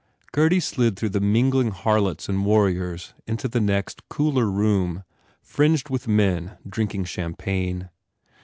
[0.31, 5.03] Gurdy slid through the mingling harlots and warriors into the next, cooler room,
[5.43, 7.91] fringed with men drinking champagne.